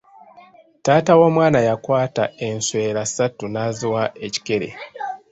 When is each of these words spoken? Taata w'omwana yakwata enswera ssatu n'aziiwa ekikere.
Taata 0.83 1.13
w'omwana 1.19 1.59
yakwata 1.67 2.23
enswera 2.47 3.01
ssatu 3.09 3.45
n'aziiwa 3.49 4.03
ekikere. 4.25 4.69